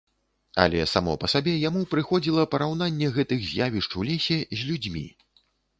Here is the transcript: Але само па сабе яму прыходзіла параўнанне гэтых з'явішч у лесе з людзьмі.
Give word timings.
Але 0.63 0.79
само 0.93 1.13
па 1.25 1.29
сабе 1.33 1.53
яму 1.69 1.83
прыходзіла 1.93 2.49
параўнанне 2.57 3.13
гэтых 3.19 3.47
з'явішч 3.53 3.91
у 4.03 4.11
лесе 4.11 4.45
з 4.61 4.73
людзьмі. 4.73 5.07